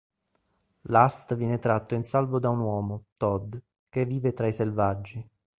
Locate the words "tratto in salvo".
1.59-2.39